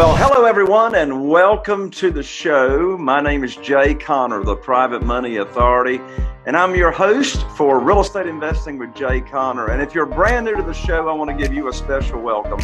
[0.00, 2.96] Well, hello everyone, and welcome to the show.
[2.96, 6.00] My name is Jay Conner, the Private Money Authority,
[6.46, 9.66] and I'm your host for Real Estate Investing with Jay Conner.
[9.66, 12.18] And if you're brand new to the show, I want to give you a special
[12.18, 12.60] welcome.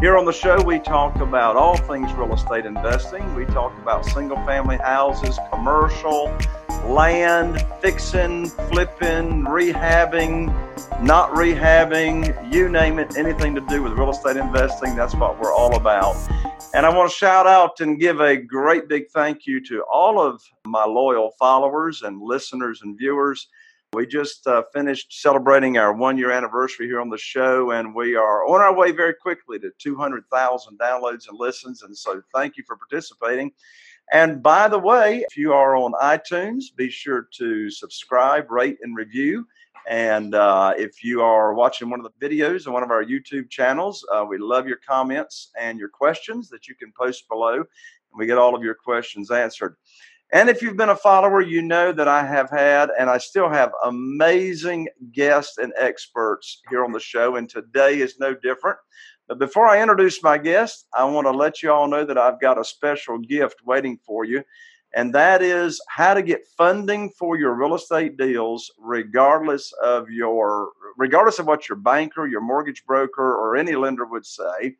[0.00, 3.32] Here on the show, we talk about all things real estate investing.
[3.36, 6.36] We talk about single family houses, commercial,
[6.84, 10.52] land, fixing, flipping, rehabbing,
[11.00, 14.96] not rehabbing, you name it, anything to do with real estate investing.
[14.96, 16.16] That's what we're all about.
[16.74, 20.18] And I want to shout out and give a great big thank you to all
[20.18, 23.48] of my loyal followers and listeners and viewers.
[23.92, 28.16] We just uh, finished celebrating our one year anniversary here on the show, and we
[28.16, 31.82] are on our way very quickly to 200,000 downloads and listens.
[31.82, 33.52] And so, thank you for participating.
[34.10, 38.96] And by the way, if you are on iTunes, be sure to subscribe, rate, and
[38.96, 39.46] review.
[39.88, 43.50] And uh, if you are watching one of the videos on one of our YouTube
[43.50, 47.54] channels, uh, we love your comments and your questions that you can post below.
[47.54, 49.76] And we get all of your questions answered.
[50.32, 53.50] And if you've been a follower, you know that I have had and I still
[53.50, 57.36] have amazing guests and experts here on the show.
[57.36, 58.78] And today is no different.
[59.28, 62.40] But before I introduce my guest, I want to let you all know that I've
[62.40, 64.42] got a special gift waiting for you.
[64.94, 70.70] And that is how to get funding for your real estate deals, regardless of your
[70.96, 74.76] regardless of what your banker, your mortgage broker, or any lender would say.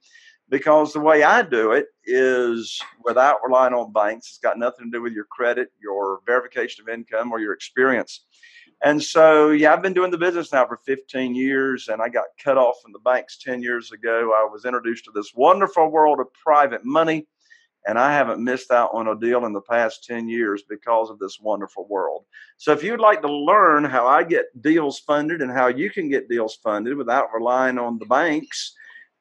[0.49, 4.29] Because the way I do it is without relying on banks.
[4.29, 8.27] It's got nothing to do with your credit, your verification of income, or your experience.
[8.85, 12.25] And so, yeah, I've been doing the business now for 15 years, and I got
[12.43, 14.35] cut off from the banks 10 years ago.
[14.37, 17.27] I was introduced to this wonderful world of private money,
[17.87, 21.19] and I haven't missed out on a deal in the past 10 years because of
[21.19, 22.25] this wonderful world.
[22.57, 26.09] So, if you'd like to learn how I get deals funded and how you can
[26.09, 28.75] get deals funded without relying on the banks,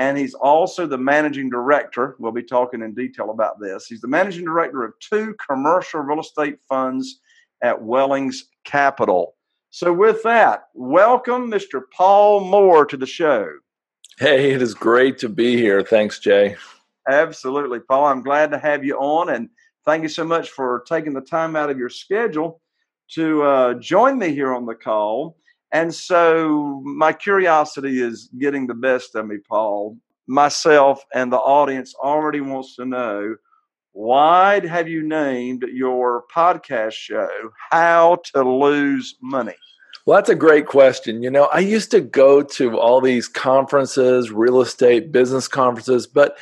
[0.02, 2.16] And he's also the managing director.
[2.18, 3.86] We'll be talking in detail about this.
[3.86, 7.20] He's the managing director of two commercial real estate funds
[7.62, 9.36] at Wellings Capital.
[9.70, 11.84] So, with that, welcome Mr.
[11.96, 13.48] Paul Moore to the show.
[14.18, 15.84] Hey, it is great to be here.
[15.84, 16.56] Thanks, Jay.
[17.08, 18.06] Absolutely, Paul.
[18.06, 19.50] I'm glad to have you on, and
[19.86, 22.60] thank you so much for taking the time out of your schedule
[23.10, 25.38] to uh, join me here on the call.
[25.72, 29.98] And so, my curiosity is getting the best of me, Paul.
[30.28, 33.36] Myself and the audience already wants to know
[33.94, 37.30] why have you named your podcast show
[37.72, 39.56] How to Lose Money?
[40.06, 41.22] Well, that's a great question.
[41.22, 46.38] You know, I used to go to all these conferences, real estate business conferences, but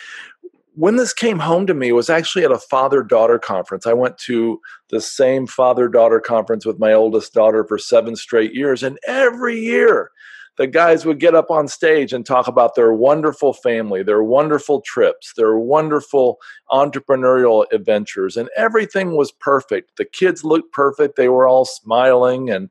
[0.79, 3.85] when this came home to me was actually at a father daughter conference.
[3.85, 8.53] I went to the same father daughter conference with my oldest daughter for seven straight
[8.53, 8.81] years.
[8.81, 10.09] And every year,
[10.55, 14.79] the guys would get up on stage and talk about their wonderful family, their wonderful
[14.79, 16.37] trips, their wonderful
[16.71, 19.97] entrepreneurial adventures, and everything was perfect.
[19.97, 22.69] The kids looked perfect, they were all smiling and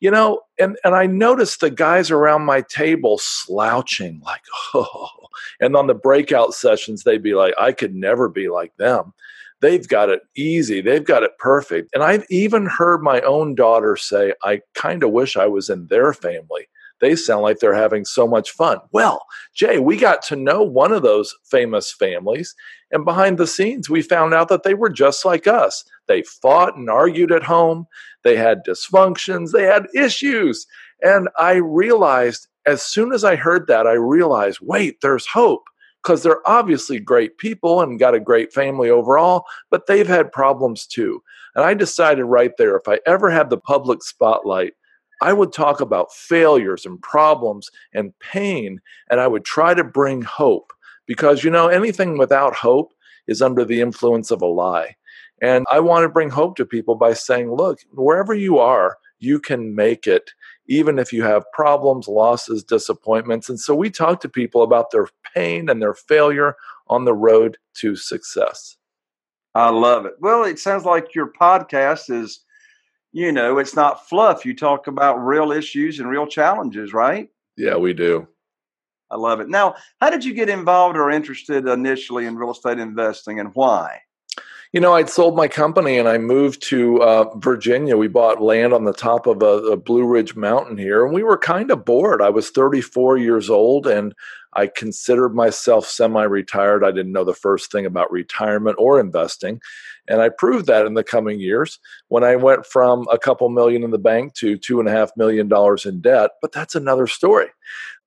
[0.00, 4.40] you know and and i noticed the guys around my table slouching like
[4.74, 5.21] oh
[5.60, 9.12] And on the breakout sessions, they'd be like, I could never be like them.
[9.60, 10.80] They've got it easy.
[10.80, 11.90] They've got it perfect.
[11.94, 15.86] And I've even heard my own daughter say, I kind of wish I was in
[15.86, 16.66] their family
[17.02, 18.78] they sound like they're having so much fun.
[18.92, 22.54] Well, Jay, we got to know one of those famous families,
[22.92, 25.84] and behind the scenes, we found out that they were just like us.
[26.06, 27.86] They fought and argued at home,
[28.22, 30.66] they had dysfunctions, they had issues.
[31.02, 35.64] And I realized as soon as I heard that, I realized wait, there's hope
[36.02, 40.86] because they're obviously great people and got a great family overall, but they've had problems
[40.86, 41.22] too.
[41.54, 44.74] And I decided right there if I ever had the public spotlight,
[45.20, 50.22] I would talk about failures and problems and pain, and I would try to bring
[50.22, 50.72] hope
[51.06, 52.92] because, you know, anything without hope
[53.28, 54.96] is under the influence of a lie.
[55.40, 59.38] And I want to bring hope to people by saying, look, wherever you are, you
[59.38, 60.32] can make it,
[60.72, 63.50] even if you have problems, losses, disappointments.
[63.50, 66.56] And so we talk to people about their pain and their failure
[66.88, 68.78] on the road to success.
[69.54, 70.14] I love it.
[70.20, 72.44] Well, it sounds like your podcast is
[73.14, 74.46] you know, it's not fluff.
[74.46, 77.28] You talk about real issues and real challenges, right?
[77.58, 78.26] Yeah, we do.
[79.10, 79.50] I love it.
[79.50, 84.00] Now, how did you get involved or interested initially in real estate investing and why?
[84.72, 87.98] You know, I'd sold my company and I moved to uh, Virginia.
[87.98, 91.22] We bought land on the top of a, a Blue Ridge Mountain here, and we
[91.22, 92.22] were kind of bored.
[92.22, 94.14] I was 34 years old and
[94.54, 96.84] I considered myself semi retired.
[96.84, 99.60] I didn't know the first thing about retirement or investing.
[100.08, 101.78] And I proved that in the coming years
[102.08, 105.10] when I went from a couple million in the bank to two and a half
[105.16, 106.32] million dollars in debt.
[106.40, 107.48] But that's another story.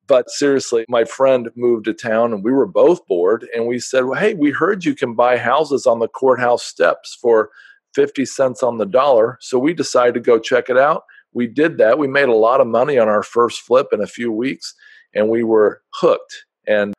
[0.07, 3.48] But seriously, my friend moved to town and we were both bored.
[3.56, 7.18] And we said, well, Hey, we heard you can buy houses on the courthouse steps
[7.19, 7.50] for
[7.96, 9.38] 50 cents on the dollar.
[9.42, 11.04] So we decided to go check it out.
[11.34, 11.98] We did that.
[11.98, 14.74] We made a lot of money on our first flip in a few weeks
[15.13, 16.46] and we were hooked.
[16.68, 16.94] And,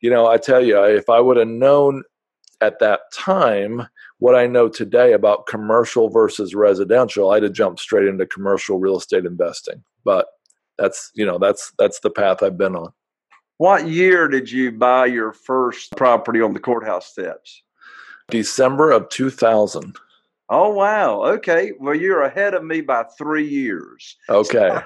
[0.00, 2.02] you know, I tell you, if I would have known
[2.60, 3.86] at that time
[4.18, 8.98] what I know today about commercial versus residential, I'd have jumped straight into commercial real
[8.98, 9.82] estate investing.
[10.04, 10.26] But
[10.80, 12.92] that's you know that's that's the path I've been on.
[13.58, 17.62] What year did you buy your first property on the courthouse steps?
[18.30, 19.96] December of 2000.
[20.48, 21.22] Oh wow.
[21.24, 21.72] Okay.
[21.78, 24.16] Well, you're ahead of me by three years.
[24.28, 24.80] Okay.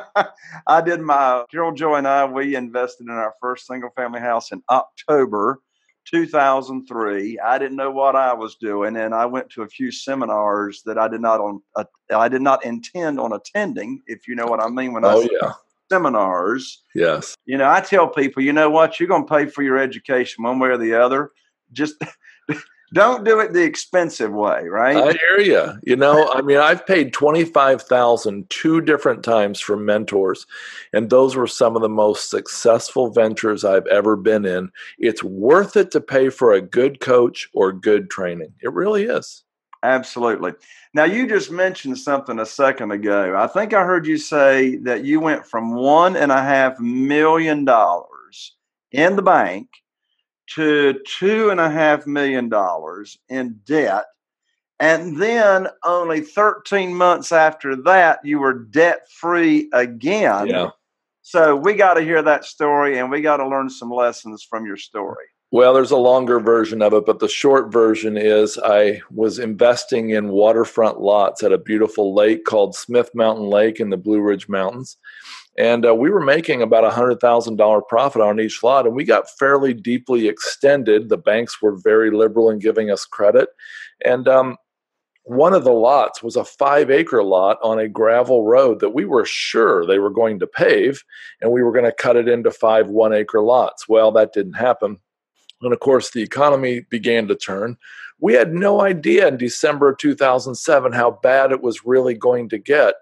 [0.66, 2.24] I did my Carol Joy and I.
[2.24, 5.60] We invested in our first single family house in October
[6.06, 7.38] 2003.
[7.38, 10.98] I didn't know what I was doing, and I went to a few seminars that
[10.98, 11.60] I did not on.
[11.76, 14.02] Uh, I did not intend on attending.
[14.06, 15.52] If you know what I mean when oh, I yeah.
[15.90, 16.82] seminars.
[16.94, 17.34] Yes.
[17.44, 20.44] You know, I tell people, you know what, you're going to pay for your education
[20.44, 21.30] one way or the other.
[21.72, 22.02] Just
[22.92, 24.96] don't do it the expensive way, right?
[24.96, 25.72] I hear you.
[25.84, 30.46] You know, I mean, I've paid twenty five thousand two different times for mentors,
[30.92, 34.70] and those were some of the most successful ventures I've ever been in.
[34.98, 38.52] It's worth it to pay for a good coach or good training.
[38.60, 39.44] It really is.
[39.82, 40.52] Absolutely.
[40.92, 43.34] Now, you just mentioned something a second ago.
[43.36, 47.64] I think I heard you say that you went from one and a half million
[47.64, 48.56] dollars
[48.92, 49.68] in the bank
[50.54, 54.04] to two and a half million dollars in debt.
[54.78, 60.46] And then only 13 months after that, you were debt free again.
[60.46, 60.70] Yeah.
[61.22, 64.66] So we got to hear that story and we got to learn some lessons from
[64.66, 65.26] your story.
[65.52, 70.10] Well, there's a longer version of it, but the short version is I was investing
[70.10, 74.48] in waterfront lots at a beautiful lake called Smith Mountain Lake in the Blue Ridge
[74.48, 74.96] Mountains.
[75.58, 79.30] And uh, we were making about a $100,000 profit on each lot, and we got
[79.38, 81.08] fairly deeply extended.
[81.08, 83.48] The banks were very liberal in giving us credit.
[84.04, 84.56] And um,
[85.24, 89.04] one of the lots was a five acre lot on a gravel road that we
[89.04, 91.02] were sure they were going to pave,
[91.40, 93.88] and we were going to cut it into five one acre lots.
[93.88, 94.98] Well, that didn't happen
[95.62, 97.76] and of course, the economy began to turn.
[98.18, 102.94] We had no idea in December 2007 how bad it was really going to get.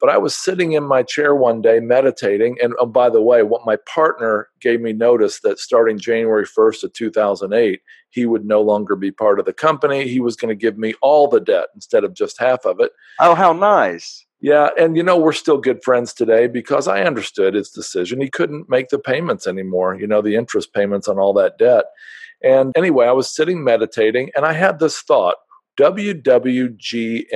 [0.00, 2.58] But I was sitting in my chair one day meditating.
[2.62, 6.84] And oh, by the way, what my partner gave me notice that starting January 1st
[6.84, 10.06] of 2008, he would no longer be part of the company.
[10.06, 12.92] He was going to give me all the debt instead of just half of it.
[13.20, 14.26] Oh, how nice.
[14.40, 18.20] Yeah, and you know, we're still good friends today because I understood his decision.
[18.20, 21.86] He couldn't make the payments anymore, you know, the interest payments on all that debt.
[22.42, 25.36] And anyway, I was sitting meditating and I had this thought
[25.78, 27.26] WWGMD.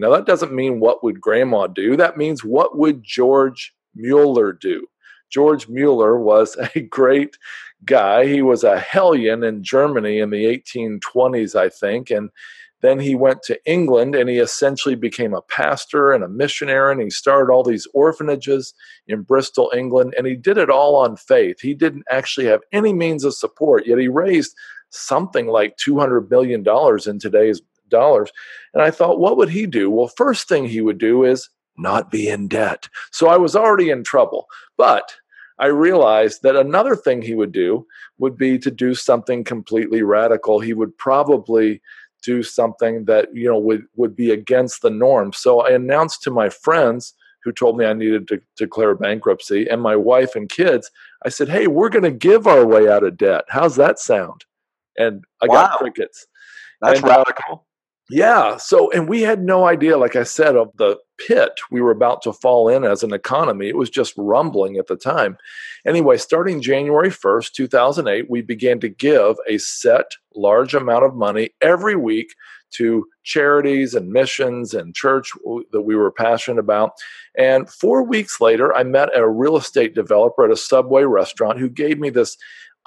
[0.00, 4.86] Now, that doesn't mean what would grandma do, that means what would George Mueller do?
[5.30, 7.36] George Mueller was a great
[7.84, 8.26] guy.
[8.26, 12.10] He was a hellion in Germany in the 1820s, I think.
[12.10, 12.30] And
[12.80, 17.02] Then he went to England and he essentially became a pastor and a missionary and
[17.02, 18.74] he started all these orphanages
[19.06, 20.14] in Bristol, England.
[20.16, 21.60] And he did it all on faith.
[21.60, 24.54] He didn't actually have any means of support, yet he raised
[24.90, 26.64] something like $200 million
[27.06, 28.30] in today's dollars.
[28.74, 29.90] And I thought, what would he do?
[29.90, 32.88] Well, first thing he would do is not be in debt.
[33.10, 34.46] So I was already in trouble.
[34.76, 35.14] But
[35.58, 37.86] I realized that another thing he would do
[38.18, 40.60] would be to do something completely radical.
[40.60, 41.80] He would probably
[42.22, 45.32] do something that you know would would be against the norm.
[45.32, 47.14] So I announced to my friends
[47.44, 50.90] who told me I needed to declare bankruptcy and my wife and kids.
[51.24, 53.44] I said, "Hey, we're going to give our way out of debt.
[53.48, 54.44] How's that sound?"
[54.98, 55.54] And I wow.
[55.54, 56.26] got crickets.
[56.82, 57.54] That's and, uh, radical.
[57.54, 57.64] Uh,
[58.10, 58.56] yeah.
[58.56, 62.22] So, and we had no idea, like I said, of the pit we were about
[62.22, 63.68] to fall in as an economy.
[63.68, 65.36] It was just rumbling at the time.
[65.86, 71.50] Anyway, starting January 1st, 2008, we began to give a set large amount of money
[71.60, 72.34] every week
[72.70, 75.32] to charities and missions and church
[75.72, 76.92] that we were passionate about.
[77.36, 81.68] And four weeks later, I met a real estate developer at a Subway restaurant who
[81.68, 82.36] gave me this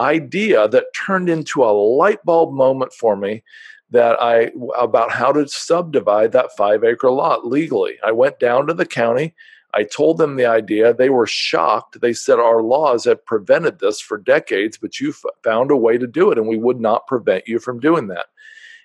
[0.02, 3.44] idea that turned into a light bulb moment for me
[3.92, 7.98] that I about how to subdivide that five acre lot legally.
[8.04, 9.36] I went down to the county.
[9.74, 10.94] I told them the idea.
[10.94, 12.02] They were shocked.
[12.02, 16.08] They said, Our laws have prevented this for decades, but you found a way to
[16.08, 18.26] do it, and we would not prevent you from doing that.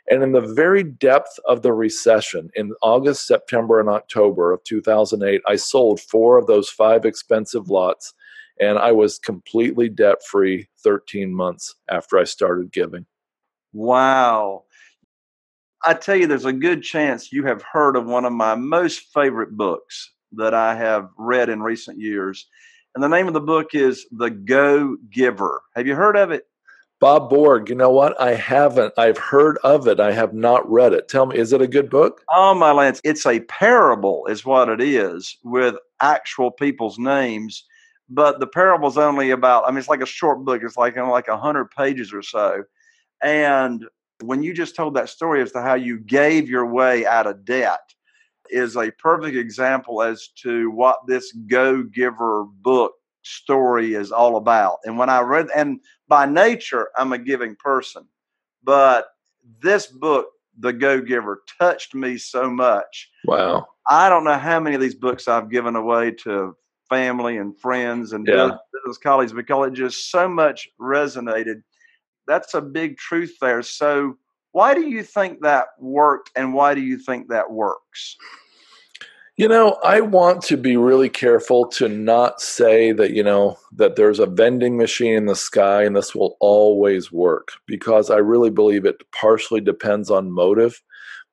[0.08, 5.42] And in the very depth of the recession, in August, September, and October of 2008,
[5.49, 8.14] I sold four of those five expensive lots,
[8.60, 13.06] and I was completely debt free 13 months after I started giving.
[13.72, 14.64] Wow.
[15.84, 19.12] I tell you, there's a good chance you have heard of one of my most
[19.14, 22.46] favorite books that I have read in recent years.
[22.94, 25.62] And the name of the book is The Go Giver.
[25.75, 26.46] Have you heard of it?
[26.98, 28.18] Bob Burg, you know what?
[28.18, 28.94] I haven't.
[28.96, 30.00] I've heard of it.
[30.00, 31.08] I have not read it.
[31.08, 32.22] Tell me, is it a good book?
[32.34, 33.02] Oh, my Lance.
[33.04, 37.64] It's a parable, is what it is, with actual people's names.
[38.08, 40.62] But the parable's only about, I mean, it's like a short book.
[40.62, 42.64] It's like, you know, like 100 pages or so.
[43.22, 43.84] And
[44.22, 47.44] when you just told that story as to how you gave your way out of
[47.44, 47.80] debt
[48.48, 54.78] is a perfect example as to what this go giver book story is all about.
[54.84, 58.06] And when I read, and by nature, I'm a giving person,
[58.62, 59.08] but
[59.60, 63.10] this book, The Go Giver, touched me so much.
[63.25, 63.66] Wow.
[63.88, 66.56] I don't know how many of these books I've given away to
[66.88, 68.50] family and friends and yeah.
[68.73, 71.62] business colleagues because it just so much resonated
[72.26, 73.62] that's a big truth there.
[73.62, 74.19] So,
[74.52, 78.16] why do you think that worked, and why do you think that works?
[79.37, 83.97] You know, I want to be really careful to not say that, you know, that
[83.97, 88.49] there's a vending machine in the sky and this will always work because I really
[88.49, 90.81] believe it partially depends on motive.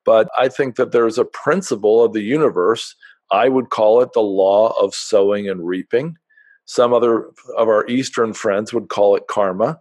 [0.04, 2.94] But I think that there's a principle of the universe.
[3.30, 6.16] I would call it the law of sowing and reaping.
[6.66, 9.78] Some other of our Eastern friends would call it karma.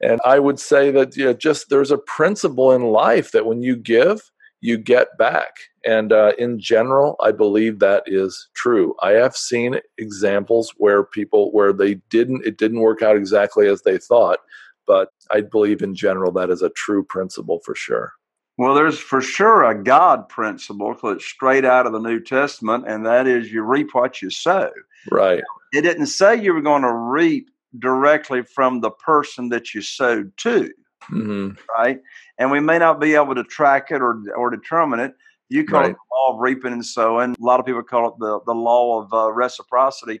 [0.00, 3.62] And I would say that you know, just there's a principle in life that when
[3.62, 5.56] you give, you get back.
[5.84, 8.94] And uh, in general, I believe that is true.
[9.02, 13.82] I have seen examples where people where they didn't it didn't work out exactly as
[13.82, 14.38] they thought,
[14.86, 18.14] but I believe in general that is a true principle for sure.
[18.56, 23.04] Well, there's for sure a God principle that's straight out of the New Testament, and
[23.04, 24.70] that is you reap what you sow.
[25.10, 25.42] Right.
[25.72, 30.36] It didn't say you were going to reap directly from the person that you sowed
[30.38, 30.72] to.
[31.10, 31.50] Mm-hmm.
[31.76, 32.00] Right.
[32.38, 35.14] And we may not be able to track it or, or determine it.
[35.48, 35.90] You call right.
[35.90, 37.32] it the law of reaping and sowing.
[37.32, 40.20] A lot of people call it the, the law of uh, reciprocity.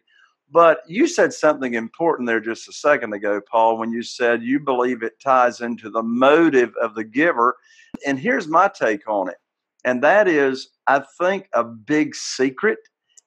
[0.50, 4.60] But you said something important there just a second ago, Paul, when you said you
[4.60, 7.56] believe it ties into the motive of the giver.
[8.06, 9.36] And here's my take on it.
[9.84, 12.78] And that is, I think a big secret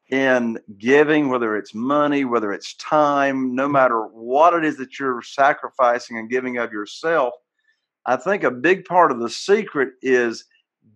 [0.09, 3.73] in giving, whether it's money, whether it's time, no mm-hmm.
[3.73, 7.33] matter what it is that you're sacrificing and giving of yourself,
[8.05, 10.45] I think a big part of the secret is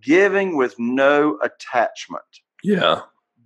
[0.01, 2.23] giving with no attachment.
[2.63, 3.01] Yeah.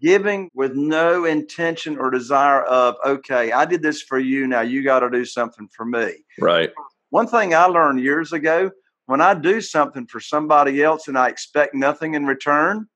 [0.05, 4.45] Giving with no intention or desire of, okay, I did this for you.
[4.45, 6.13] Now you got to do something for me.
[6.39, 6.71] Right.
[7.09, 8.69] One thing I learned years ago
[9.07, 12.87] when I do something for somebody else and I expect nothing in return,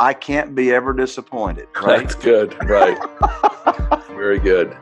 [0.00, 1.68] I can't be ever disappointed.
[1.78, 2.00] Right?
[2.00, 2.56] That's good.
[2.64, 2.96] Right.
[4.08, 4.74] Very good.